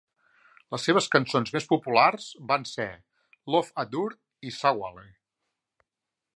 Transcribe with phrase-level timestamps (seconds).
[0.75, 2.89] Les seves cançons més populars van ser
[3.57, 4.19] "Love Adure"
[4.51, 5.09] i "Sawale".